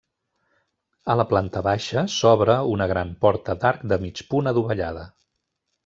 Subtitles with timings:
[1.13, 5.07] A la planta baixa s'obre una gran porta d'arc de mig punt adovellada.